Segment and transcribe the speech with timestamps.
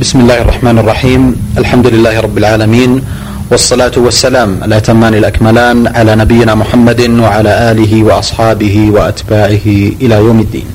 [0.00, 1.36] بسم الله الرحمن الرحيم.
[1.58, 3.02] الحمد لله رب العالمين
[3.50, 9.66] والصلاة والسلام الأتمان الأكملان على نبينا محمد وعلى آله وأصحابه وأتباعه
[10.02, 10.66] إلى يوم الدين.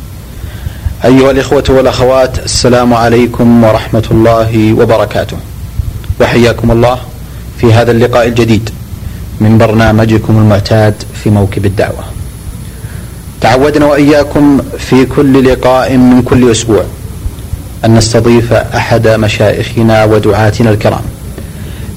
[1.05, 5.38] أيها الإخوة والأخوات السلام عليكم ورحمة الله وبركاته.
[6.22, 6.97] وحياكم الله
[7.58, 8.69] في هذا اللقاء الجديد
[9.42, 12.03] من برنامجكم المعتاد في موكب الدعوة.
[13.42, 16.84] تعودنا وإياكم في كل لقاء من كل أسبوع
[17.86, 21.02] أن نستضيف أحد مشايخنا ودعاتنا الكرام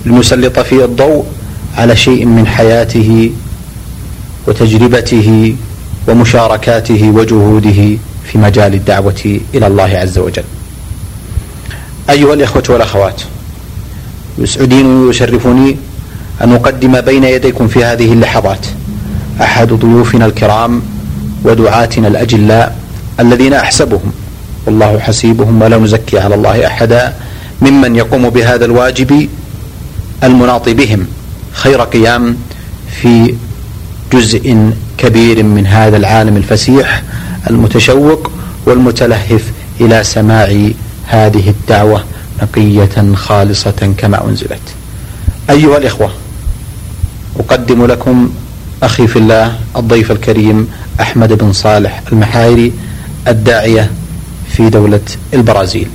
[0.07, 1.25] لنسلط فيه الضوء
[1.77, 3.31] على شيء من حياته
[4.49, 5.57] وتجربته
[6.09, 10.45] ومشاركاته وجهوده في مجال الدعوة إلى الله عز وجل.
[12.11, 13.23] أيها الإخوة والأخوات،
[14.39, 15.77] يسعدني ويشرفني
[16.45, 18.67] أن أقدم بين يديكم في هذه اللحظات
[19.41, 20.83] أحد ضيوفنا الكرام
[21.45, 22.77] ودعاتنا الأجلاء
[23.21, 24.13] الذين أحسبهم
[24.67, 27.15] والله حسيبهم ولا نزكي على الله أحدا
[27.63, 29.29] ممن يقوم بهذا الواجب
[30.25, 31.07] المناط بهم
[31.53, 32.37] خير قيام
[33.01, 33.35] في
[34.13, 37.03] جزء كبير من هذا العالم الفسيح
[37.51, 38.31] المتشوق
[38.67, 40.71] والمتلهف إلى سماع
[41.07, 42.05] هذه الدعوة
[42.43, 44.75] نقية خالصة كما أنزلت.
[45.51, 46.11] أيها الإخوة
[47.39, 48.31] أقدم لكم
[48.83, 50.69] أخي في الله الضيف الكريم
[51.01, 52.73] أحمد بن صالح المحايري
[53.29, 53.91] الداعية
[54.57, 55.01] في دولة
[55.35, 55.89] البرازيل.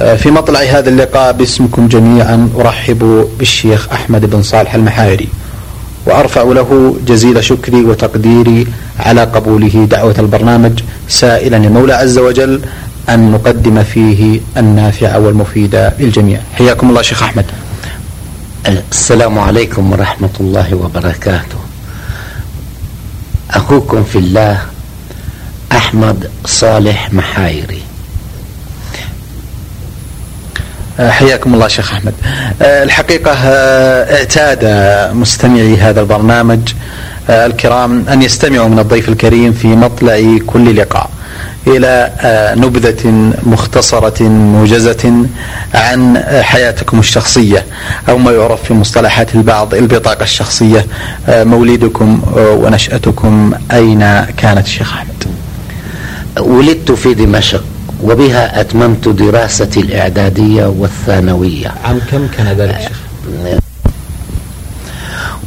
[0.00, 5.28] آه، في مطلع هذا اللقاء باسمكم جميعا أرحب بالشيخ أحمد بن صالح المحايري
[6.06, 8.66] وأرفع له جزيل شكري وتقديري
[8.98, 12.60] على قبوله دعوة البرنامج سائلا المولى عز وجل
[13.08, 16.40] أن نقدم فيه النافع والمفيد للجميع.
[16.54, 17.46] حياكم الله شيخ أحمد.
[18.92, 21.58] السلام عليكم ورحمة الله وبركاته.
[23.50, 24.73] أخوكم في الله
[25.74, 27.82] أحمد صالح محايري
[31.00, 32.14] آه، حياكم الله شيخ أحمد.
[32.62, 34.64] آه، الحقيقة آه، اعتاد
[35.14, 36.60] مستمعي هذا البرنامج
[37.28, 41.10] الكرام أن يستمعوا من الضيف الكريم في مطلع كل لقاء
[41.66, 42.12] إلى
[42.56, 45.26] نبذة مختصرة موجزة
[45.74, 47.64] عن حياتكم الشخصية
[48.08, 50.86] أو ما يعرف في مصطلحات البعض البطاقة الشخصية
[51.28, 55.43] مولدكم ونشأتكم أين كانت شيخ أحمد؟
[56.40, 57.64] ولدت في دمشق
[58.02, 61.74] وبها أتممت دراستي الإعدادية والثانوية.
[61.84, 63.00] عام كم كان ذلك؟ شيخ؟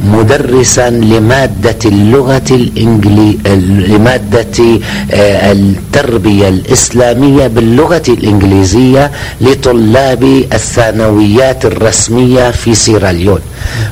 [0.03, 3.37] مدرسا لمادة اللغة الإنجلي...
[3.87, 4.79] لمادة
[5.11, 9.11] آه، التربية الإسلامية باللغة الإنجليزية
[9.41, 13.39] لطلاب الثانويات الرسمية في سيراليون.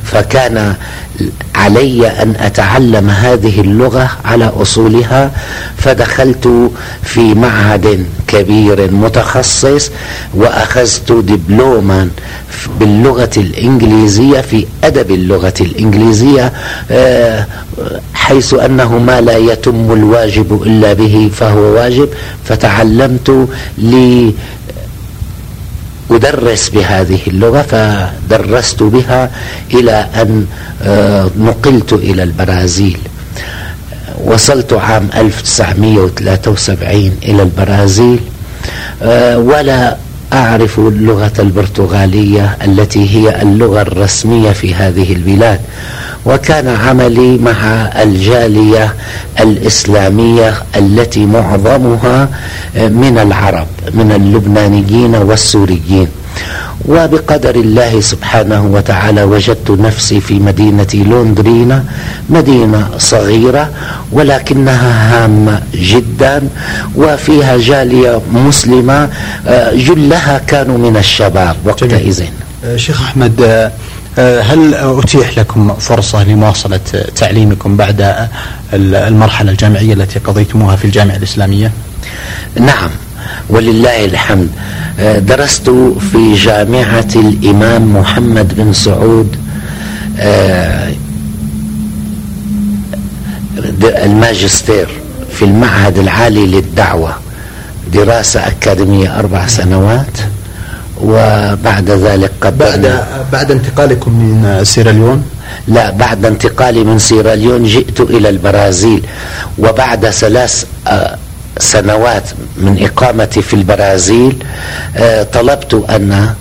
[0.04, 0.74] فكان
[1.56, 5.32] علي أن أتعلم هذه اللغة على أصولها
[5.78, 6.72] فدخلت
[7.04, 9.92] في معهد كبير متخصص
[10.34, 12.10] وأخذت دبلوما
[12.80, 16.54] باللغة الإنجليزية في أدب اللغة الإنجليزية
[16.92, 17.46] آه،
[18.14, 22.10] حيث أنه ما لا يتم الواجب إلا به فهو واجب.
[22.46, 24.34] فتعلمت لي
[26.12, 29.32] أدرس بهذه اللغة فدرست بها
[29.74, 30.46] إلى أن
[30.84, 32.98] آه، نقلت إلى البرازيل.
[34.24, 38.20] وصلت عام 1973 إلى البرازيل
[39.04, 39.98] آه، ولا
[40.34, 45.60] أعرف اللغة البرتغالية التي هي اللغة الرسمية في هذه البلاد.
[46.26, 48.94] وكان عملي مع الجالية
[49.40, 52.30] الإسلامية التي معظمها
[52.76, 56.08] من العرب من اللبنانيين والسوريين.
[56.88, 61.84] وبقدر الله سبحانه وتعالى وجدت نفسي في مدينة لوندرينا
[62.30, 63.70] مدينة صغيرة
[64.12, 64.92] ولكنها
[65.24, 66.42] هامة جدا
[66.96, 69.10] وفيها جالية مسلمة
[69.48, 72.24] آه، جلها كانوا من الشباب وقتئذ
[72.66, 73.72] آه، شيخ أحمد آه،
[74.18, 76.80] هل أتيح لكم فرصة لمواصلة
[77.16, 78.28] تعليمكم بعد
[78.74, 81.72] المرحلة الجامعية التي قضيتموها في الجامعة الإسلامية؟
[82.60, 82.90] نعم
[83.50, 84.50] ولله الحمد
[85.00, 85.70] آه، درست
[86.12, 89.36] في جامعة الإمام محمد بن سعود
[90.20, 90.92] آه،
[93.84, 94.88] الماجستير
[95.32, 97.14] في المعهد العالي للدعوة
[97.94, 100.18] دراسة أكاديمية أربع سنوات
[101.04, 105.26] وبعد ذلك بعد بعد انتقالكم من سيراليون
[105.68, 109.06] لا بعد انتقالي من سيراليون جئت إلى البرازيل
[109.60, 111.18] وبعد ثلاث آه،
[111.58, 112.24] سنوات
[112.58, 114.44] من إقامتي في البرازيل
[114.98, 116.34] آه، طلبت أن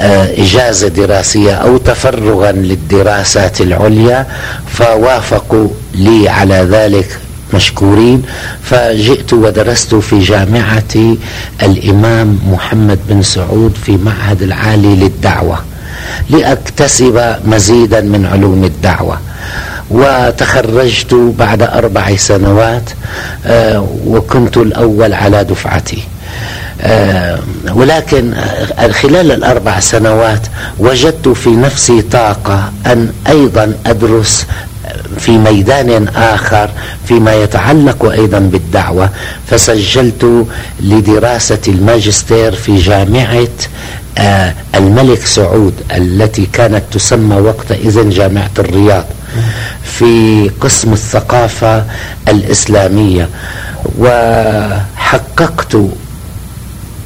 [0.00, 4.26] آه، إجازة دراسية أو تفرغا للدراسات العليا
[4.66, 7.18] فوافقوا لي على ذلك
[7.54, 8.22] مشكورين.
[8.62, 11.16] فجئت ودرست في جامعة
[11.62, 15.58] الإمام محمد بن سعود في معهد العالي للدعوة
[16.30, 19.18] لأكتسب مزيدا من علوم الدعوة.
[19.90, 22.90] وتخرجت بعد أربع سنوات
[23.46, 26.02] آه، وكنت الأول على دفعتي.
[26.80, 27.38] آه،
[27.74, 28.34] ولكن
[28.90, 30.46] خلال الأربع سنوات
[30.78, 34.46] وجدت في نفسي طاقة أن أيضا أدرس
[35.18, 36.70] في ميدان آخر
[37.08, 39.10] فيما يتعلق أيضا بالدعوة
[39.46, 40.46] فسجلت
[40.80, 43.48] لدراسة الماجستير في جامعة
[44.18, 49.04] آه، الملك سعود التي كانت تسمى وقتئذ جامعة الرياض
[49.84, 51.84] في قسم الثقافة
[52.28, 53.28] الإسلامية.
[53.98, 55.76] وحققت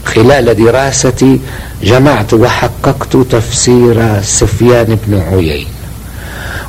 [0.04, 1.40] خلال دراستي
[1.82, 5.66] جمعت وحققت تفسير سفيان بن عيين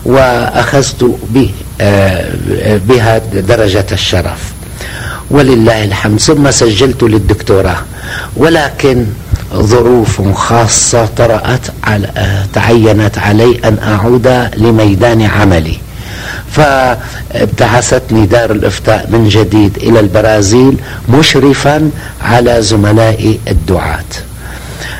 [0.06, 1.20] وأخذت
[1.82, 2.32] آه،
[2.88, 4.54] بها درجة الشرف.
[5.32, 6.20] ولله الحمد.
[6.20, 7.78] ثم سجلت للدكتوراه.
[8.36, 9.06] ولكن
[9.54, 12.10] ظروف خاصة طرأت على
[12.54, 14.28] تعينت علي أن أعود
[14.58, 15.78] لميدان عملي.
[16.52, 20.78] فابتعثتني دار الإفتاء من جديد إلى البرازيل
[21.10, 24.31] مشرفا على زملائي الدعاة.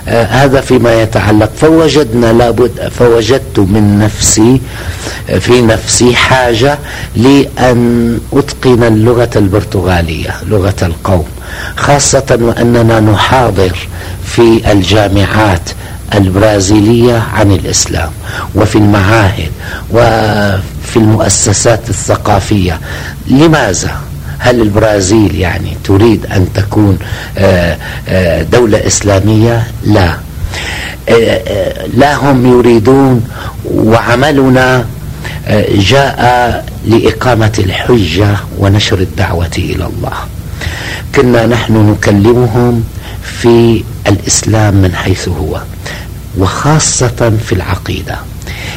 [0.08, 1.52] هذا فيما يتعلق.
[1.62, 4.62] فوجدنا لابد فوجدت من نفسي
[5.40, 6.80] في نفسي حاجة
[7.16, 11.26] لأن أتقن اللغة البرتغالية لغة القوم.
[11.78, 13.78] خاصة وأننا نحاضر
[14.26, 15.70] في الجامعات
[16.16, 18.10] البرازيلية عن الإسلام
[18.56, 19.52] وفي المعاهد
[19.92, 22.80] وفي المؤسسات الثقافية.
[23.28, 24.11] لماذا؟
[24.44, 27.00] هل البرازيل يعني تريد أن تكون
[27.38, 27.78] آه،
[28.10, 30.18] آه، دولة إسلامية؟ لا
[31.10, 33.28] آه، لا هم يريدون
[33.66, 34.86] وعملنا
[35.72, 40.18] جاء لإقامة الحجة ونشر الدعوة إلى الله
[41.16, 42.84] كنا نحن نكلمهم
[43.24, 45.62] في الإسلام من حيث هو
[46.38, 48.16] وخاصة في العقيدة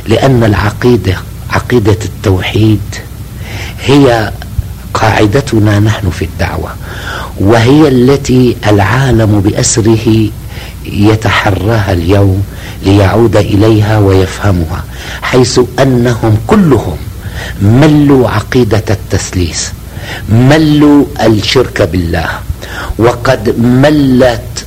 [0.09, 1.17] لأن العقيدة
[1.51, 2.81] عقيدة التوحيد
[3.85, 4.33] هي
[5.05, 6.71] قاعدتنا نحن في الدعوة
[7.41, 10.29] وهي التي العالم بأسره
[10.85, 12.43] يتحراها اليوم
[12.83, 14.85] ليعود إليها ويفهمها
[15.23, 16.97] حيث أنهم كلهم
[17.63, 19.69] ملوا عقيدة التثليث
[20.29, 22.29] ملوا الشرك بالله
[22.99, 24.65] وقد ملت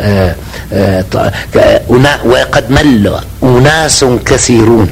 [0.00, 0.34] آه،
[0.72, 1.04] آه،
[2.24, 4.88] وقد مل أناس كثيرون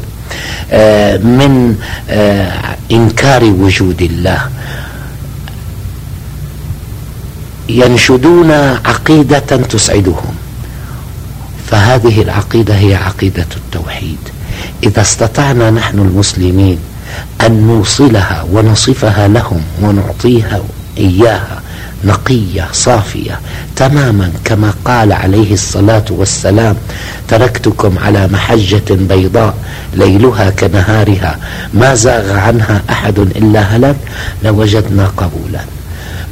[1.23, 1.77] من
[2.91, 4.49] إنكار وجود الله.
[7.69, 8.51] ينشدون
[8.85, 10.35] عقيدة تسعدهم.
[11.71, 14.19] فهذه العقيدة هي عقيدة التوحيد.
[14.83, 16.79] إذا استطعنا نحن المسلمين
[17.47, 20.61] أن نوصلها ونصفها لهم ونعطيها
[20.99, 21.63] إياها
[22.05, 23.41] نقية صافية.
[23.77, 26.77] تماما كما قال عليه الصلاة والسلام
[27.29, 29.55] تركتكم على محجة بيضاء
[29.95, 31.39] ليلها كنهارها
[31.75, 33.97] ما زاغ عنها أحد إلا هلك
[34.45, 35.61] لوجدنا قبولا.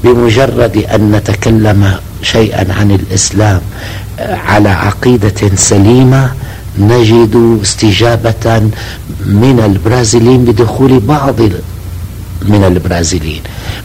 [0.04, 3.60] بمجرد أن نتكلم شيئا عن الإسلام
[4.18, 6.30] على عقيدة سليمة
[6.78, 8.70] نجد استجابة
[9.26, 11.36] من البرازيليين بدخول بعض
[12.42, 13.42] من البرازيليين.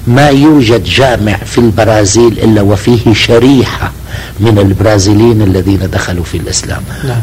[0.07, 3.91] ما يوجد جامع في البرازيل إلا وفيه شريحة
[4.39, 6.81] من البرازيليين الذين دخلوا في الإسلام.
[7.03, 7.21] نعم.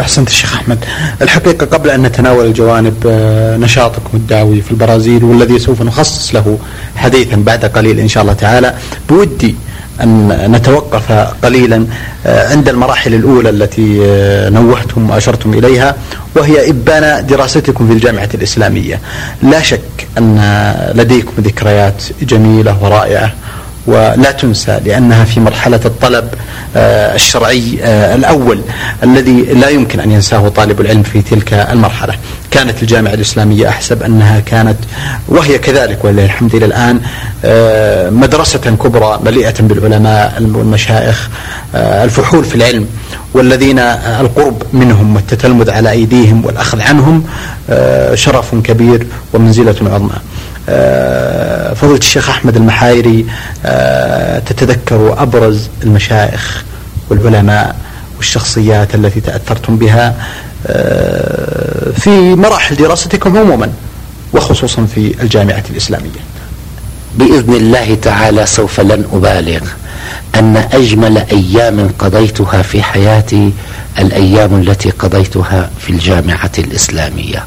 [0.00, 0.78] أحسنت الشيخ أحمد.
[1.22, 6.58] الحقيقة قبل أن نتناول الجوانب آه، نشاطكم الدعوي في البرازيل والذي سوف نخصص له
[6.96, 8.74] حديثا بعد قليل إن شاء الله تعالى
[9.08, 9.54] بودي
[10.00, 11.12] أن نتوقف
[11.44, 11.86] قليلا
[12.26, 15.94] آه، عند المراحل الأولى التي آه، نوهتم وأشرتم إليها
[16.36, 19.00] وهي إبان دراستكم في الجامعة الإسلامية.
[19.42, 20.40] لا شك أن
[20.94, 23.32] لديكم ذكريات جميلة ورائعة.
[23.86, 26.28] ولا تنسى لأنها في مرحلة الطلب
[26.76, 28.60] آه، الشرعي آه، الأول
[29.02, 32.14] الذي لا يمكن أن ينساه طالب العلم في تلك المرحلة.
[32.50, 34.76] كانت الجامعة الإسلامية أحسب أنها كانت
[35.28, 37.00] وهي كذلك ولله الحمد إلى الآن
[37.44, 41.28] آه، مدرسة كبرى مليئة بالعلماء والمشايخ
[41.74, 42.86] الفحول في العلم
[43.34, 47.24] والذين القرب منهم والتتلمذ على أيديهم والأخذ عنهم
[48.14, 50.16] شرف كبير ومنزلة عظمى.
[51.74, 53.26] فضيلة الشيخ أحمد المحايري
[53.64, 56.64] آه، تتذكر أبرز المشايخ
[57.10, 57.76] والعلماء
[58.16, 60.14] والشخصيات التي تأثرتم بها
[60.66, 63.72] آه، في مراحل دراستكم عموما
[64.32, 66.20] وخصوصا في الجامعة الإسلامية.
[67.18, 69.60] بإذن الله تعالى سوف لن أبالغ.
[70.34, 73.52] أن أجمل أيام قضيتها في حياتي
[73.98, 77.44] الأيام التي قضيتها في الجامعة الإسلامية.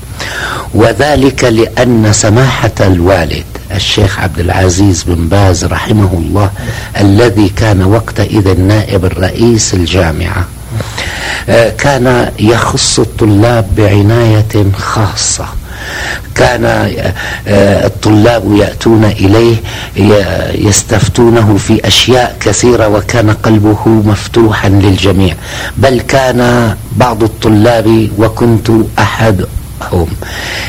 [0.73, 6.49] وذلك لأن سماحة الوالد الشيخ عبد العزيز بن باز رحمه الله
[6.99, 10.45] الذي كان وقتئذ نائب الرئيس الجامعة
[11.49, 15.45] آه، كان يخص الطلاب بعناية خاصة.
[16.35, 16.65] كان
[17.47, 19.55] آه، الطلاب يأتون إليه
[20.67, 25.35] يستفتونه في أشياء كثيرة وكان قلبه مفتوحا للجميع.
[25.77, 29.45] بل كان بعض الطلاب وكنت أحد
[29.91, 30.07] هم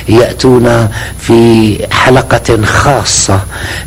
[0.08, 0.88] يأتون
[1.20, 3.40] في حلقة خاصة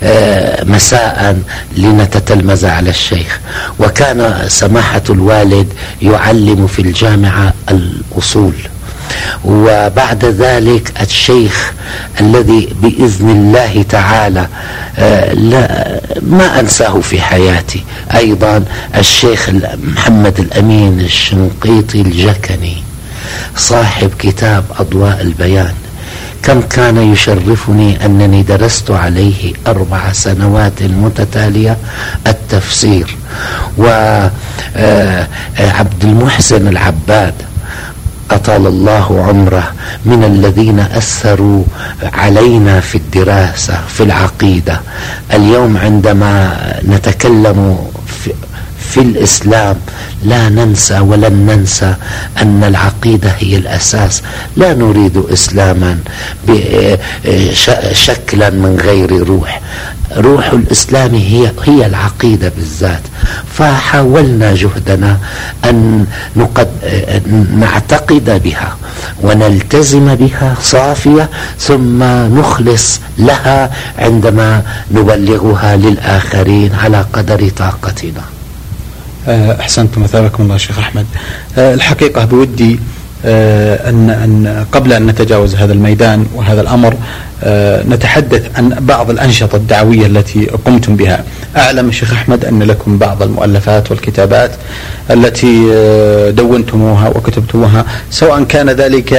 [0.04, 1.38] آه، مساء
[1.78, 3.40] لنتتلمذ على الشيخ.
[3.80, 8.54] وكان سماحة الوالد يعلم في الجامعة الأصول.
[9.46, 11.74] وبعد ذلك الشيخ
[12.20, 14.48] الذي بإذن الله تعالى
[14.98, 17.84] آه، لا ما أنساه في حياتي.
[18.16, 18.64] أيضا
[18.98, 19.50] الشيخ
[19.84, 22.84] محمد الأمين الشنقيطي الجكني
[23.56, 25.74] صاحب كتاب أضواء البيان.
[26.44, 31.78] كم كان يشرفني أنني درست عليه أربع سنوات متتالية
[32.28, 33.16] التفسير.
[33.78, 34.32] وعبد
[34.76, 35.28] آه،
[35.60, 37.34] آه، المحسن العباد
[38.32, 39.72] أطال الله عمره
[40.06, 41.64] من الذين أثروا
[42.14, 44.82] علينا في الدراسة في العقيدة.
[45.34, 46.58] اليوم عندما
[46.88, 48.32] نتكلم في
[48.90, 49.78] في الإسلام
[50.24, 51.96] لا ننسى ولن ننسى
[52.42, 54.22] أن العقيدة هي الأساس.
[54.58, 55.98] لا نريد إسلاما
[57.92, 59.62] شكلا من غير روح.
[60.18, 63.02] روح الإسلام هي هي العقيدة بالذات.
[63.54, 65.18] فحاولنا جهدنا
[65.66, 66.70] أن نقد
[67.60, 68.78] نعتقد بها
[69.22, 78.22] ونلتزم بها صافية ثم نخلص لها عندما نبلغها للآخرين على قدر طاقتنا.
[79.28, 81.06] آه، أحسنتم مثابكم الله شيخ أحمد.
[81.58, 82.80] آه، الحقيقة بودي
[83.26, 86.94] آه، ان أن قبل أن نتجاوز هذا الميدان وهذا الأمر
[87.90, 91.24] نتحدث عن بعض الأنشطة الدعوية التي قمتم بها.
[91.58, 94.52] أعلم شيخ أحمد أن لكم بعض المؤلفات والكتابات
[95.12, 95.66] التي
[96.32, 99.14] دونتموها وكتبتموها سواء كان ذلك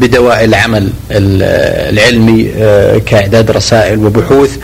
[0.00, 2.44] بدواعي العمل العلمي
[3.06, 4.56] كإعداد رسائل وبحوث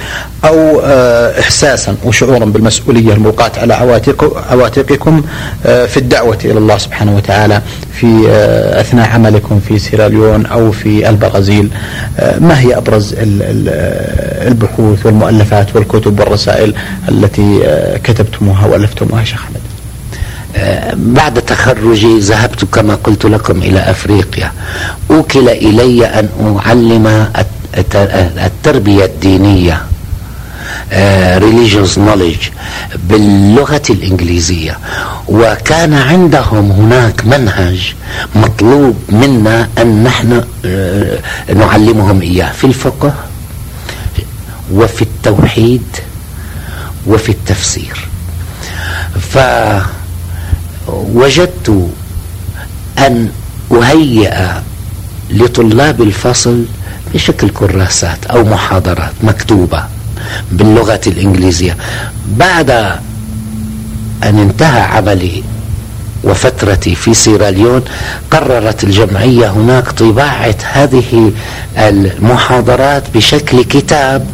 [0.45, 3.75] أو آه، إحساسا وشعورا بالمسؤولية الملقاة على
[4.51, 5.23] عواتقكم
[5.67, 7.63] آه، في الدعوة إلى الله سبحانه وتعالى
[7.93, 11.71] في آه، أثناء عملكم في سيراليون أو في البرازيل.
[12.39, 13.15] ما هي أبرز
[14.49, 16.75] البحوث والمؤلفات والكتب والرسائل؟
[17.09, 17.61] التي
[18.05, 19.61] كتبتموها وألفتموها شيخ أحمد.
[21.15, 24.53] بعد تخرجي ذهبت كما قلت لكم إلى أفريقيا.
[25.11, 27.27] أوكل إلي أن أعلم
[28.47, 29.83] التربية الدينية
[30.93, 32.51] آه، religious knowledge
[33.11, 34.79] باللغة الإنجليزية.
[35.29, 37.95] وكان عندهم هناك منهج
[38.35, 41.19] مطلوب منا أن نحن آه،
[41.55, 43.15] نعلمهم إياه في الفقه
[44.73, 45.83] وفي التوحيد.
[47.07, 48.09] وفي التفسير.
[50.87, 51.91] فوجدت
[52.99, 53.29] أن
[53.73, 54.35] أهيئ
[55.31, 56.65] لطلاب الفصل
[57.15, 59.85] بشكل كراسات أو محاضرات مكتوبة
[60.53, 61.77] باللغة الإنجليزية.
[62.29, 65.43] بعد أن انتهى عملي
[66.25, 67.83] وفترتي في سيراليون
[68.31, 71.33] قررت الجمعية هناك طباعة هذه
[71.79, 74.27] المحاضرات بشكل كتاب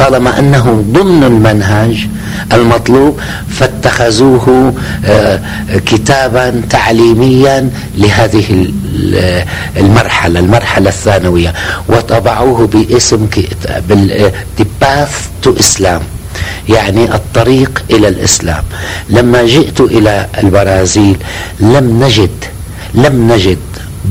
[0.00, 2.06] طالما أنه ضمن المنهج
[2.52, 5.40] المطلوب فاتخذوه آه،
[5.86, 8.66] كتابا تعليميا لهذه
[9.76, 11.54] المرحلة المرحلة الثانوية
[11.88, 13.26] وطبعوه باسم
[14.82, 16.02] Path to Islam
[16.68, 18.64] يعني الطريق إلى الإسلام.
[19.10, 21.16] لما جئت إلى البرازيل
[21.60, 22.44] لم نجد
[22.94, 23.58] لم نجد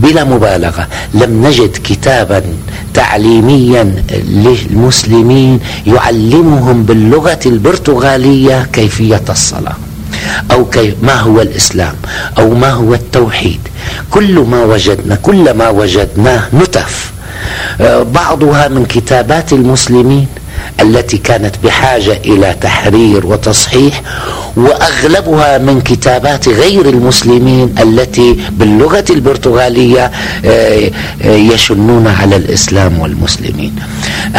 [0.02, 2.44] بلا مبالغة لم نجد كتابا
[2.94, 9.76] تعليميا للمسلمين يعلمهم باللغة البرتغالية كيفية الصلاة
[10.52, 11.96] أو كيف ما هو الإسلام
[12.38, 13.60] أو ما هو التوحيد.
[14.12, 17.12] كل ما وجدنا كل ما وجدناه نتف.
[17.82, 20.28] آه، بعضها من كتابات المسلمين
[20.80, 24.02] التي كانت بحاجة إلى تحرير وتصحيح
[24.58, 30.12] وأغلبها من كتابات غير المسلمين التي باللغة البرتغالية
[30.46, 30.92] آه،
[31.24, 33.76] آه، يشنون على الإسلام والمسلمين.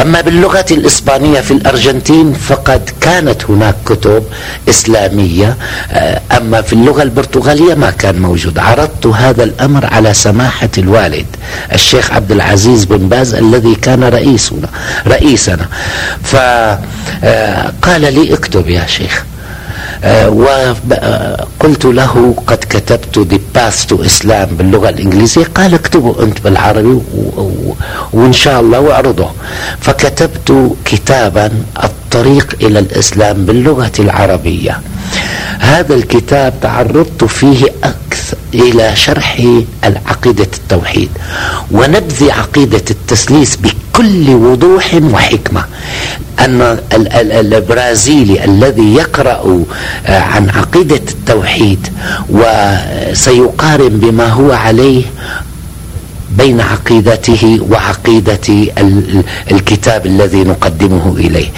[0.02, 4.22] أما باللغة الإسبانية في الأرجنتين فقد كانت هناك كتب
[4.68, 5.56] إسلامية
[5.92, 8.58] آه، أما في اللغة البرتغالية ما كان موجود.
[8.58, 11.26] عرضت هذا الأمر على سماحة الوالد
[11.72, 14.68] الشيخ عبد العزيز بن باز الذي كان رئيسنا
[15.06, 15.66] رئيسنا
[16.22, 19.24] فقال لي اكتب يا شيخ
[20.28, 23.18] وقلت له قد كتبت
[23.54, 25.44] Path to Islam باللغة الإنجليزية.
[25.44, 27.00] قال اكتبه أنت بالعربي
[28.12, 29.30] وإن شاء الله وأعرضه.
[29.80, 31.50] فكتبت كتابا
[31.84, 34.80] الطريق إلى الإسلام باللغة العربية.
[35.58, 37.64] هذا الكتاب تعرضت فيه
[38.54, 39.42] إلى شرح
[39.84, 41.08] العقيدة التوحيد
[41.70, 45.64] ونبذ عقيدة التسليس بكل وضوح وحكمة.
[46.38, 49.64] أن البرازيلي الذي يقرأ
[50.06, 51.88] آه، عن عقيدة التوحيد
[52.30, 55.02] وسيقارن بما هو عليه
[56.40, 58.72] بين عقيدته وعقيدة
[59.50, 61.48] الكتاب الذي نقدمه إليه.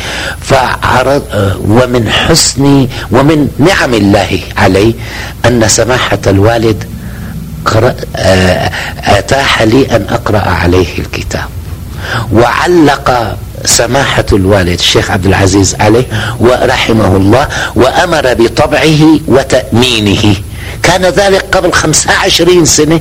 [0.41, 1.23] فعرض
[1.69, 4.93] ومن حسن ومن نعم الله عليه
[5.47, 6.85] أن سماحة الوالد
[8.17, 8.71] آه،
[9.05, 11.45] أتاح لي أن أقرأ عليه الكتاب.
[12.33, 16.05] وعلق سماحة الوالد الشيخ عبد العزيز عليه
[16.41, 20.37] ورحمه الله وأمر بطبعه وتأمينه.
[20.83, 23.01] كان ذلك قبل خمسة عشرين سنة.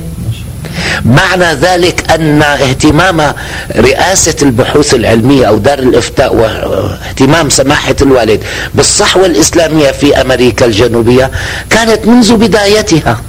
[1.04, 3.32] معنى ذلك أن اهتمام
[3.76, 8.40] رئاسة البحوث العلمية أو دار الإفتاء واهتمام سماحة الوالد
[8.74, 11.30] بالصحوة الإسلامية في أمريكا الجنوبية
[11.70, 13.20] كانت منذ بدايتها.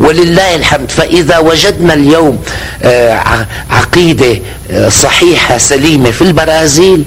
[0.00, 0.90] ولله الحمد.
[0.90, 2.38] فإذا وجدنا اليوم
[2.82, 4.38] آه، عقيدة
[4.70, 7.04] آه، صحيحة سليمة في البرازيل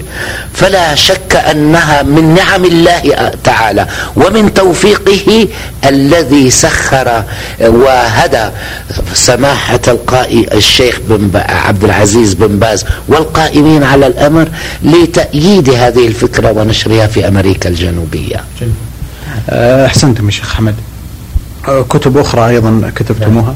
[0.54, 5.48] فلا شك أنها من نعم الله تعالى ومن توفيقه
[5.86, 7.24] الذي سخر آه،
[7.70, 8.50] وهدى
[9.14, 14.48] سماحة القائي الشيخ بن عبد العزيز بن باز والقائمين على الأمر
[14.84, 18.44] لتأييد هذه الفكرة ونشرها في أمريكا الجنوبية.
[19.50, 20.76] أحسنتم يا شيخ حمد
[21.68, 23.56] كتب أخرى أيضا كتبتموها؟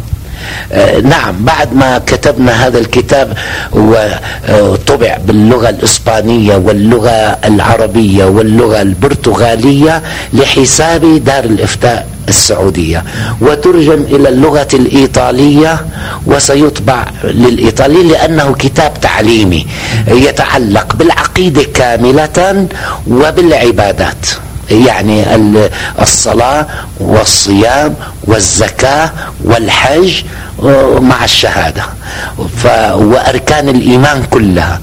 [0.72, 3.38] آه، نعم بعد ما كتبنا هذا الكتاب
[3.74, 10.02] وطبع باللغة الإسبانية واللغة العربية واللغة البرتغالية
[10.34, 13.04] لحساب دار الإفتاء السعودية.
[13.42, 15.86] وترجم إلى اللغة الإيطالية
[16.26, 19.68] وسيطبع للإيطالي لأنه كتاب تعليمي
[20.08, 22.68] يتعلق بالعقيدة كاملة
[23.08, 24.26] وبالعبادات.
[24.72, 25.26] يعني
[26.02, 26.68] الصلاة
[27.00, 29.12] والصيام والزكاة
[29.44, 30.24] والحج
[31.02, 31.84] مع الشهادة.
[32.96, 34.80] وأركان الإيمان كلها.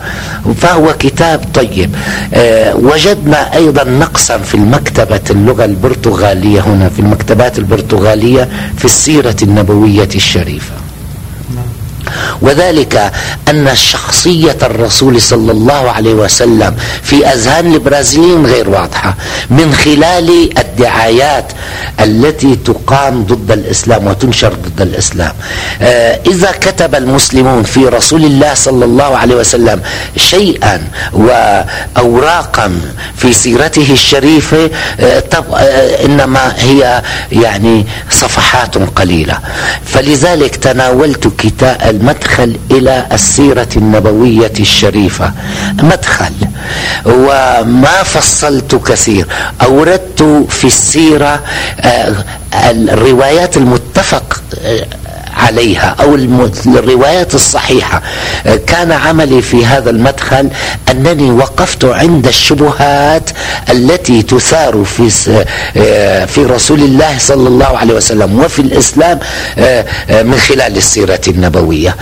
[0.61, 1.95] فهو كتاب طيب.
[2.35, 8.49] آه، وجدنا أيضا نقصا في المكتبة اللغة البرتغالية هنا في المكتبات البرتغالية
[8.79, 10.73] في السيرة النبوية الشريفة.
[12.43, 13.13] وذلك
[13.51, 19.15] أن شخصية الرسول صلى الله عليه وسلم في أذهان البرازيليين غير واضحة.
[19.51, 21.53] من خلال الدعايات
[22.01, 25.33] التي تقام ضد الإسلام وتنشر ضد الإسلام.
[25.83, 29.81] آه، إذا كتب المسلمون في رسول الله صلى الله عليه وسلم
[30.17, 32.81] شيئا وأوراقا
[33.17, 35.23] في سيرته الشريفة آه،
[35.55, 39.39] آه، إنما هي يعني صفحات قليلة.
[39.85, 45.33] فلذلك تناولت كتاب المدخل إلى السيرة النبوية الشريفة.
[45.83, 46.33] مدخل.
[47.07, 49.27] وما فصلت كثير.
[49.63, 51.43] أوردت في السيرة
[52.55, 54.43] الروايات المتفق
[55.39, 56.15] عليها أو
[56.67, 58.03] الروايات الصحيحة.
[58.67, 60.49] كان عملي في هذا المدخل
[60.91, 63.31] أنني وقفت عند الشبهات
[63.71, 65.11] التي تثار في
[66.27, 69.19] في رسول الله صلى الله عليه وسلم وفي الإسلام
[70.11, 71.97] من خلال السيرة النبوية.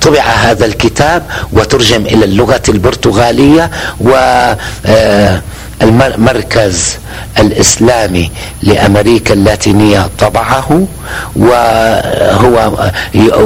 [0.00, 4.10] طبع هذا الكتاب وترجم إلى اللغة البرتغالية و
[5.82, 6.96] المركز
[7.38, 8.30] الإسلامي
[8.62, 10.86] لأمريكا اللاتينية طبعه
[11.36, 12.90] وهو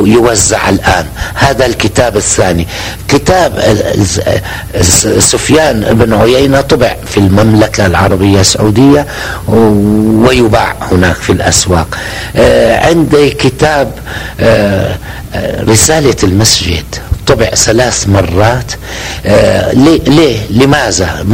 [0.05, 1.07] يوزع الآن.
[1.35, 2.67] هذا الكتاب الثاني.
[3.09, 3.63] كتاب
[5.19, 9.07] سفيان بن عيينة طبع في المملكة العربية السعودية
[9.49, 11.99] ويباع هناك في الأسواق.
[12.87, 13.93] عندي كتاب
[15.69, 16.85] رسالة المسجد.
[17.27, 18.73] طبع ثلاث مرات
[19.27, 21.25] آه ليه, لماذا؟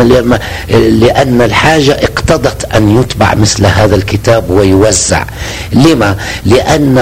[0.71, 5.25] لأن الحاجة اقتضت أن يطبع مثل هذا الكتاب ويوزع.
[5.73, 6.99] لما؟ لأن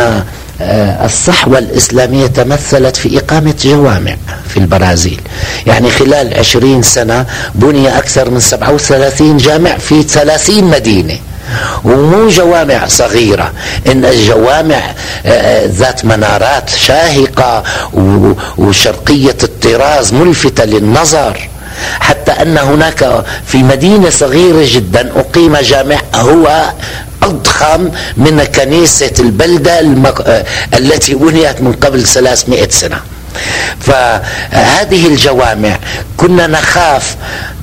[0.62, 4.16] آه الصحوة الإسلامية تمثلت في إقامة جوامع
[4.48, 5.20] في البرازيل.
[5.66, 11.18] يعني خلال عشرين سنة بني أكثر من 37 جامع في 30 مدينة.
[11.84, 13.52] ومو جوامع صغيرة.
[13.86, 14.80] إن الجوامع
[15.64, 17.62] ذات منارات شاهقة
[18.58, 21.48] وشرقية الطراز ملفتة للنظر.
[22.00, 26.70] حتى أن هناك في مدينة صغيرة جدا أقيم جامع هو
[27.22, 30.44] أضخم من كنيسة البلدة المق...
[30.74, 33.00] التي بنيت من قبل 300 سنة.
[33.80, 35.78] فهذه الجوامع
[36.16, 37.16] كنا نخاف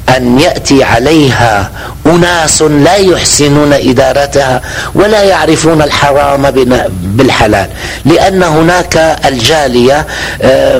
[0.10, 1.72] أن يأتي عليها
[2.06, 4.62] أناس لا يحسنون إدارتها
[4.96, 6.52] ولا يعرفون الحرام
[7.02, 7.67] بالحلال
[8.06, 10.06] لأن هناك الجالية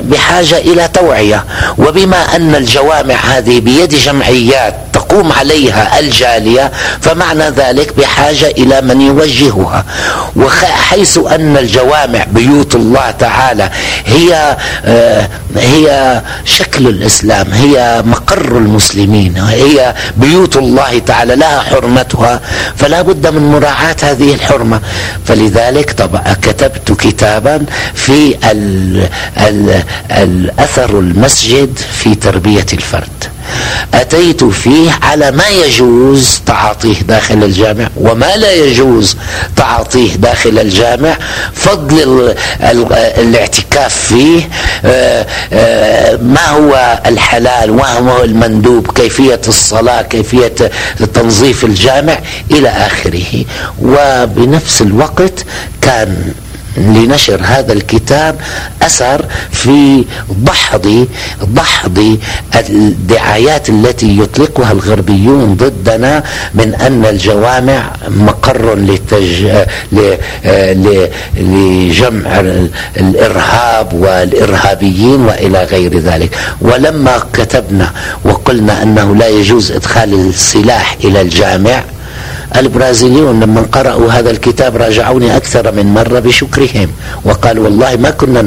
[0.00, 1.44] بحاجة إلى توعية
[1.78, 4.74] وبما أن الجوامع هذه بيد جمعيات
[5.08, 9.84] تقوم عليها الجالية فمعنى ذلك بحاجة إلى من يوجهها.
[10.36, 13.70] وحيث أن الجوامع بيوت الله تعالى
[14.06, 14.56] هي
[15.56, 22.40] هي شكل الإسلام هي مقر المسلمين هي بيوت الله تعالى لها حرمتها
[22.76, 24.80] فلا بد من مراعاة هذه الحرمة.
[25.24, 33.37] فلذلك طبعا كتبت كتابا في ال ال الاثر المسجد في تربية الفرد.
[33.94, 39.16] أتيت فيه على ما يجوز تعاطيه داخل الجامع وما لا يجوز
[39.56, 41.16] تعاطيه داخل الجامع.
[41.54, 42.34] فضل
[43.18, 44.48] الاعتكاف فيه
[46.22, 50.70] ما هو الحلال وما هو المندوب كيفية الصلاة كيفية
[51.14, 52.18] تنظيف الجامع
[52.50, 53.44] إلى آخره.
[53.82, 55.44] وبنفس الوقت
[55.82, 56.32] كان
[56.78, 58.36] لنشر هذا الكتاب
[58.82, 61.06] أثر في دحض
[61.54, 62.18] دحض
[62.70, 66.22] الدعايات التي يطلقها الغربيون ضدنا
[66.54, 69.46] من أن الجوامع مقر لتج...
[69.92, 70.14] ل...
[70.72, 71.08] ل...
[71.36, 72.40] لجمع
[72.96, 76.38] الإرهاب والإرهابيين وإلى غير ذلك.
[76.60, 77.90] ولما كتبنا
[78.24, 81.84] وقلنا أنه لا يجوز إدخال السلاح إلى الجامع
[82.56, 86.90] البرازيليون لما قرأوا هذا الكتاب راجعوني أكثر من مرة بشكرهم
[87.24, 88.42] وقالوا والله ما كنا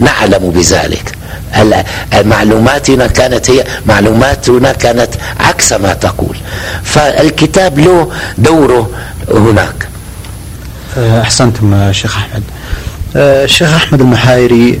[0.00, 1.12] نعلم بذلك.
[2.24, 5.08] معلوماتنا كانت هي معلوماتنا كانت
[5.40, 6.36] عكس ما تقول.
[6.82, 8.90] فالكتاب له دوره
[9.34, 9.88] هناك.
[10.98, 12.42] أحسنتم شيخ أحمد.
[13.16, 14.80] الشيخ أحمد المحايري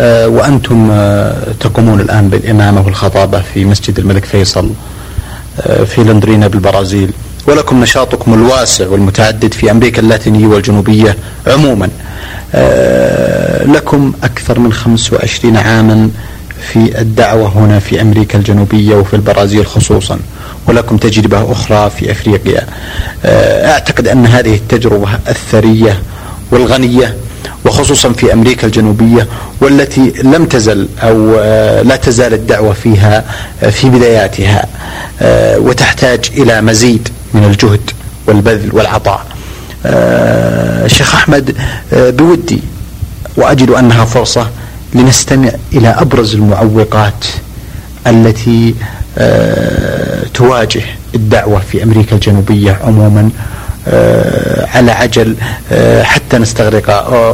[0.00, 0.92] وأنتم
[1.60, 4.70] تقومون الآن بالإمامة والخطابة في مسجد الملك فيصل
[5.86, 7.12] في لندرينا بالبرازيل.
[7.46, 11.88] ولكم نشاطكم الواسع والمتعدد في أمريكا اللاتينية والجنوبية عموما.
[13.74, 16.10] لكم أكثر من 25 عاما
[16.72, 20.18] في الدعوة هنا في أمريكا الجنوبية وفي البرازيل خصوصا
[20.68, 22.66] ولكم تجربة أخرى في أفريقيا.
[23.70, 25.98] أعتقد أن هذه التجربة الثرية
[26.50, 27.16] والغنية
[27.64, 29.26] وخصوصا في أمريكا الجنوبية
[29.60, 31.34] والتي لم تزل أو
[31.82, 33.24] لا تزال الدعوه فيها
[33.70, 34.64] في بداياتها
[35.58, 37.90] وتحتاج إلى مزيد من الجهد
[38.26, 39.26] والبذل والعطاء
[40.84, 41.56] الشيخ أحمد
[41.92, 42.60] بودي
[43.36, 44.46] وأجد أنها فرصة
[44.94, 47.24] لنستمع إلى أبرز المعوقات
[48.06, 48.74] التي
[49.18, 50.82] آه، تواجه
[51.14, 53.30] الدعوة في أمريكا الجنوبية عموما
[53.88, 55.36] آه، على عجل
[55.72, 56.90] آه، حتى نستغرق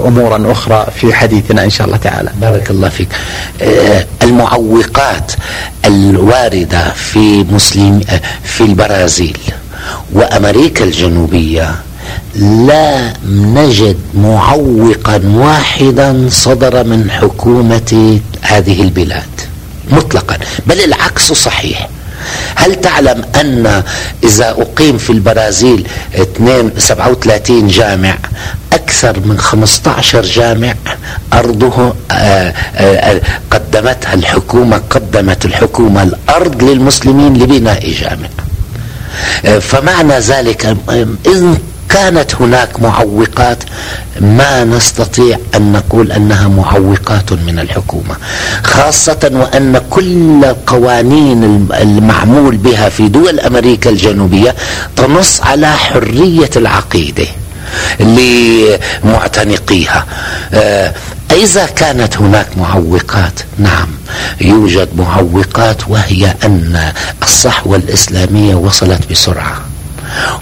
[0.06, 2.30] امورا أخرى في حديثنا إن شاء الله تعالى.
[2.40, 3.08] بارك الله فيك.
[4.22, 5.32] المعوقات
[5.84, 8.00] الواردة في مسلم
[8.44, 9.38] في البرازيل
[10.12, 11.74] وأمريكا الجنوبية
[12.36, 19.40] لا نجد معوقا واحدا صدر من حكومة هذه البلاد
[19.90, 21.88] مطلقا بل العكس صحيح.
[22.54, 23.82] هل تعلم أن
[24.24, 25.86] إذا أقيم في البرازيل
[26.78, 28.18] 37 جامع
[28.72, 30.74] أكثر من 15 جامع
[31.32, 33.20] أرضه آه، آه،
[33.50, 38.28] قدمتها الحكومة قدمت الحكومة الأرض للمسلمين لبناء جامع؟
[39.60, 40.76] فمعنى ذلك
[41.26, 43.58] إذن كانت هناك معوقات
[44.20, 48.16] ما نستطيع أن نقول أنها معوقات من الحكومة.
[48.64, 54.54] خاصة وأن كل القوانين المعمول بها في دول أمريكا الجنوبية
[54.96, 57.26] تنص على حرية العقيدة
[59.04, 60.06] لمعتنقيها.
[61.36, 63.88] آه، إذا كانت هناك معوقات نعم
[64.40, 69.60] يوجد معوقات وهي أن الصحوة الإسلامية وصلت بسرعة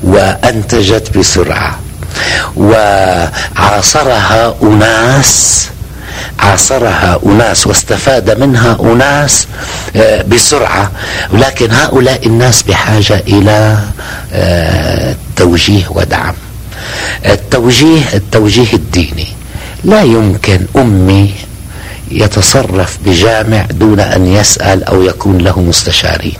[0.02, 1.78] وأنتجت بسرعة
[2.56, 5.66] وعاصرها أناس
[6.38, 9.46] عاصرها أناس واستفاد منها أناس
[9.96, 10.90] آه، بسرعة
[11.32, 13.78] ولكن هؤلاء الناس بحاجة إلى
[14.32, 16.34] آه، توجيه ودعم.
[17.26, 19.26] التوجيه التوجيه الديني.
[19.84, 21.34] لا يمكن أمي
[22.10, 26.36] يتصرف بجامع دون أن يسأل أو يكون له مستشارين.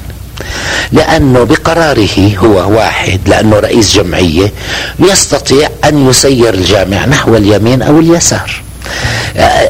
[0.92, 4.52] لأنه بقراره هو واحد لأنه رئيس جمعية
[4.98, 8.63] يستطيع أن يسير الجامع نحو اليمين أو اليسار.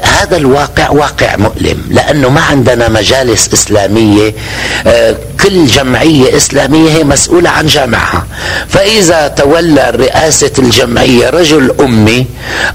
[0.02, 4.34] هذا الواقع واقع مؤلم لأنه ما عندنا مجالس إسلامية
[4.86, 8.26] آه، كل جمعية إسلامية هي مسؤولة عن جامعها.
[8.68, 12.26] فإذا تولى رئاسة الجمعية رجل أمي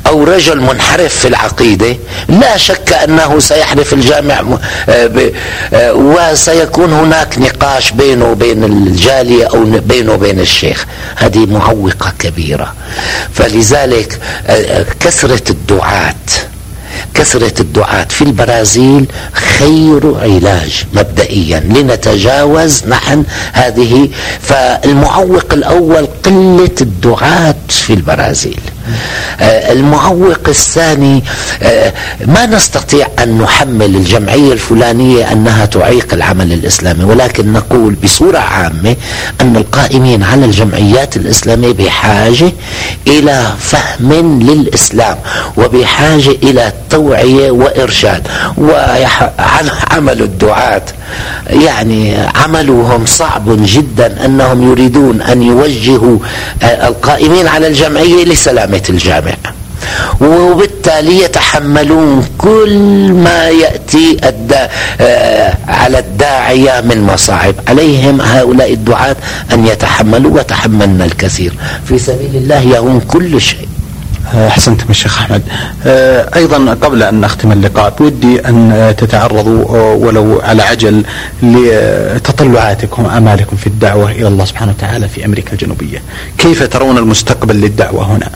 [0.07, 1.97] أو رجل منحرف في العقيدة
[2.27, 4.43] لا شك أنه سيحرف الجامع
[4.89, 5.31] آه،
[5.93, 10.85] وسيكون هناك نقاش بينه وبين الجالية أو بينه وبين الشيخ.
[11.15, 12.73] هذه معوقة كبيرة.
[13.33, 14.19] فلذلك
[14.99, 16.15] كثرة الدعاة
[17.13, 21.59] كثرة الدعاة في البرازيل خير علاج مبدئيا.
[21.59, 24.09] لنتجاوز نحن هذه
[24.41, 28.59] فالمعوق الأول قلة الدعاة في البرازيل.
[29.71, 31.23] المعوق الثاني
[31.63, 31.93] آه،
[32.25, 38.95] ما نستطيع أن نحمل الجمعية الفلانية أنها تعيق العمل الإسلامي ولكن نقول بصورة عامة
[39.41, 42.51] أن القائمين على الجمعيات الإسلامية بحاجة
[43.07, 45.17] إلى فهم للإسلام
[45.57, 50.81] وبحاجة إلى توعية وإرشاد وعمل الدعاة.
[51.49, 56.17] يعني عملهم صعب جدا أنهم يريدون أن يوجهوا
[56.63, 58.78] آه، القائمين على الجمعية لسلامة.
[58.89, 59.33] الجامع.
[60.21, 62.77] وبالتالي يتحملون كل
[63.13, 64.69] ما يأتي الدا
[65.01, 67.55] آه، على الداعية من مصاعب.
[67.67, 69.15] عليهم هؤلاء الدعاة
[69.53, 71.53] أن يتحملوا وتحملنا الكثير.
[71.85, 73.67] في سبيل الله يهون كل شيء.
[74.47, 75.41] أحسنتم الشيخ أحمد.
[75.85, 81.03] آه، أيضا قبل أن نختم اللقاء بودي أن تتعرضوا آه، ولو على عجل
[81.43, 86.01] لتطلعاتكم وامالكم في الدعوة إلى الله سبحانه وتعالى في أمريكا الجنوبية.
[86.37, 88.29] كيف ترون المستقبل للدعوة هنا؟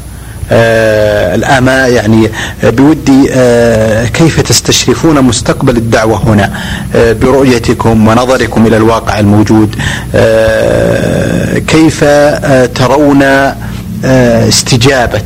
[0.52, 2.30] آه الآماء يعني
[2.64, 6.54] بودي آه كيف تستشرفون مستقبل الدعوة هنا
[6.96, 9.76] آه برؤيتكم ونظركم إلى الواقع الموجود
[10.16, 15.22] آه كيف آه ترون آه استجابة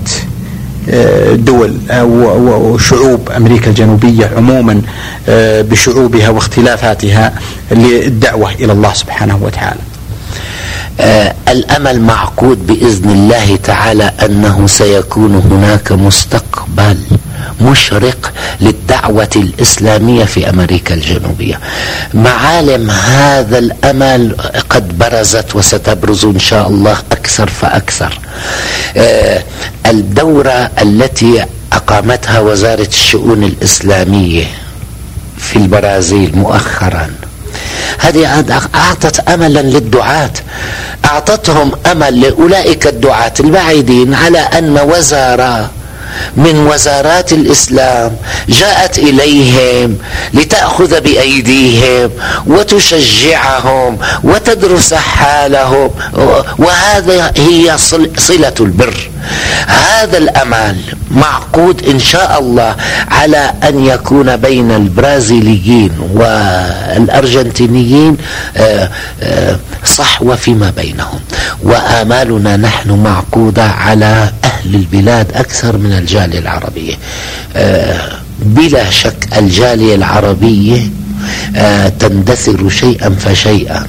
[1.33, 4.81] دول وشعوب أمريكا الجنوبية عموما
[5.29, 7.33] آه، بشعوبها واختلافاتها
[7.71, 9.79] للدعوة إلى الله سبحانه وتعالى.
[10.99, 16.97] آه الأمل معقود بإذن الله تعالى أنه سيكون هناك مستقبل
[17.61, 21.59] مشرق للدعوة الإسلامية في أمريكا الجنوبية.
[22.13, 24.35] معالم هذا الأمل
[24.69, 28.19] قد برزت وستبرز إن شاء الله أكثر فأكثر.
[28.97, 29.43] آه
[29.85, 34.45] الدورة التي أقامتها وزارة الشؤون الإسلامية
[35.37, 37.09] في البرازيل مؤخرا
[37.97, 38.25] هذه
[38.75, 40.31] أعطت أملا للدعاة.
[41.05, 45.69] أعطتهم أمل لأولئك الدعاة البعيدين على أن وزارة
[46.37, 48.15] من وزارات الإسلام
[48.49, 49.97] جاءت إليهم
[50.33, 52.09] لتأخذ بأيديهم
[52.47, 55.89] وتشجعهم وتدرس حالهم.
[56.57, 57.77] وهذا هي
[58.17, 59.09] صلة البر.
[59.67, 60.75] هذا الامل
[61.11, 62.75] معقود إن شاء الله
[63.11, 68.17] على أن يكون بين البرازيليين والأرجنتينيين
[68.57, 68.89] آه،
[69.21, 71.19] آه، صحوة فيما بينهم.
[71.63, 76.93] وآمالنا نحن معقودة على أهل البلاد أكثر من الجالية العربية.
[77.55, 80.89] آه، بلا شك الجالية العربية
[81.99, 83.87] تندثر شيئا فشيئا.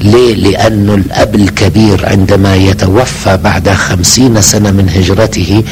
[0.00, 5.62] ليه؟ لأن الأب الكبير عندما يتوفى بعد خمسين سنة من هجرته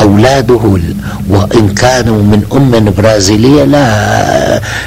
[0.00, 0.78] أولاده
[1.28, 3.82] وإن كانوا من أم برازيلية لا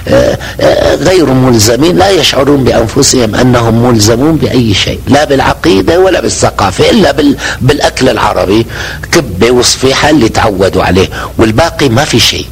[0.07, 6.89] آه، آه، غير ملزمين لا يشعرون بأنفسهم أنهم ملزمون بأي شيء لا بالعقيدة ولا بالثقافة
[6.89, 7.15] إلا
[7.61, 8.65] بالأكل العربي
[9.11, 11.07] كبة وصفيحة اللي تعودوا عليه
[11.37, 12.45] والباقي ما في شيء.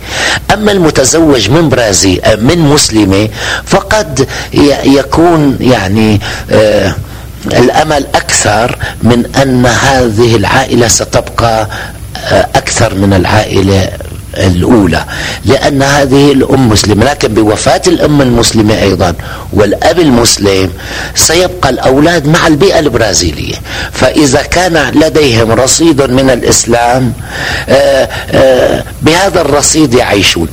[0.54, 3.30] أما المتزوج من برازيل من مسلمة
[3.66, 4.28] فقد
[4.86, 6.13] يكون يعني
[6.52, 6.96] آه،
[7.46, 11.68] الأمل أكثر من أن هذه العائلة ستبقى
[12.32, 13.90] آه، أكثر من العائلة
[14.38, 15.06] الأولى
[15.46, 19.14] لأن هذه الأم مسلمة لكن بوفاة الأم المسلمة أيضا
[19.54, 20.70] والأب المسلم
[21.16, 23.56] سيبقى الأولاد مع البيئة البرازيلية.
[23.92, 27.14] فإذا كان لديهم رصيد من الإسلام
[27.70, 30.48] آه، آه، بهذا الرصيد يعيشون.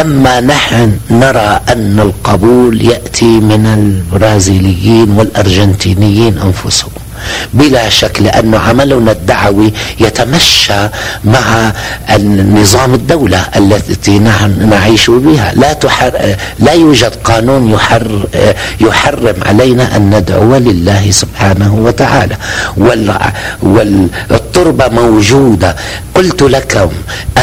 [0.00, 7.01] أما نحن نرى أن القبول يأتي من البرازيليين والأرجنتينيين أنفسهم.
[7.54, 10.88] بلا شك لأن عملنا الدعوي يتمشى
[11.24, 11.72] مع
[12.10, 15.52] النظام الدولة التي نحن نعيش بها.
[15.54, 18.26] لا تحر لا يوجد قانون يحر
[18.80, 22.36] يحرم علينا أن ندعو لله سبحانه وتعالى.
[23.62, 25.76] والتربة موجودة.
[26.14, 26.90] قلت لكم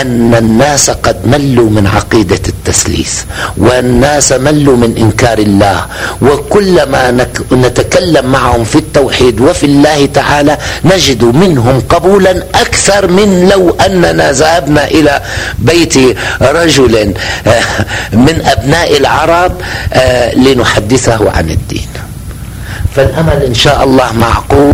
[0.02, 3.26] أن الناس قد ملوا من عقيدة التسليس
[3.58, 5.86] والناس ملوا من إنكار الله
[6.22, 14.32] وكلما نتكلم معهم في التوحيد وفي الله تعالى نجد منهم قبولا أكثر من لو أننا
[14.32, 15.22] ذهبنا إلى
[15.60, 15.98] بيت
[16.42, 17.14] رجل
[17.48, 17.62] آه،
[18.14, 19.62] من أبناء العرب
[19.94, 21.88] آه، لنحدثه عن الدين.
[22.96, 24.74] فالأمل إن شاء الله معقول.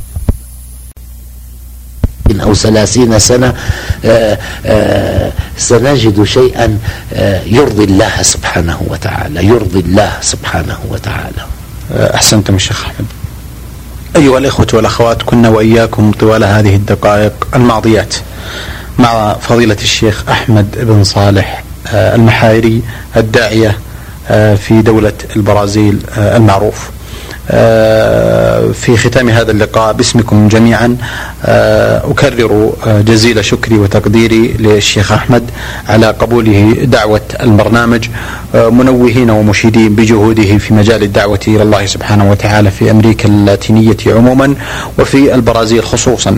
[2.42, 3.54] أو ثلاثين سنة
[4.06, 6.80] آه، سنجد شيئا
[7.46, 11.44] يرضي الله سبحانه وتعالى يرضي الله سبحانه وتعالى.
[12.16, 13.25] أحسنتم الشيخ أحمد.
[14.15, 18.15] أيها الإخوة والأخوات كنا وإياكم طوال هذه الدقائق الماضيات
[18.99, 22.82] مع فضيلة الشيخ أحمد بن صالح آه، المحايري
[23.17, 23.78] الداعية
[24.30, 26.89] آه، في دولة البرازيل آه، المعروف.
[28.73, 30.97] في ختام هذا اللقاء باسمكم جميعا
[31.46, 35.44] أكرر آه، جزيل شكري وتقديري للشيخ أحمد
[35.90, 38.08] على قبوله دعوة البرنامج
[38.54, 44.56] منوهين ومشيدين بجهوده في مجال الدعوة إلى الله سبحانه وتعالى في أمريكا اللاتينية عموما
[45.00, 46.38] وفي البرازيل خصوصا.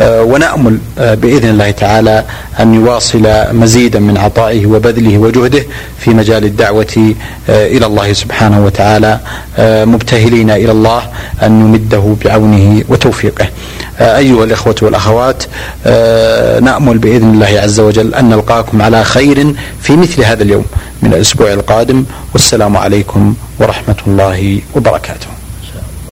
[0.00, 2.24] ونأمل بإذن الله تعالى
[2.60, 5.62] أن يواصل مزيدا من عطائه وبذله وجهده
[5.98, 7.14] في مجال الدعوة
[7.48, 9.20] إلى الله سبحانه وتعالى.
[9.60, 11.02] مبتهلين إلى الله
[11.42, 13.48] أن نمده بعونه وتوفيقه.
[14.00, 15.44] آه، أيها الإخوة والأخوات
[15.86, 20.64] آه، نأمل بإذن الله عز وجل أن نلقاكم على خير في مثل هذا اليوم
[21.02, 22.04] من الأسبوع القادم.
[22.32, 25.26] والسلام عليكم ورحمة الله وبركاته.